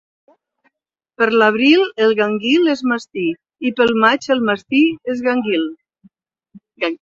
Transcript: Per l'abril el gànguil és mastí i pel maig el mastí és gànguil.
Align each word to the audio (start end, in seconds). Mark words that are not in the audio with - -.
Per 1.21 1.25
l'abril 1.41 1.83
el 2.05 2.15
gànguil 2.19 2.71
és 2.75 2.81
mastí 2.93 3.27
i 3.71 3.73
pel 3.81 3.93
maig 4.05 4.27
el 4.37 4.43
mastí 4.49 4.81
és 5.15 5.23
gànguil. 5.29 5.69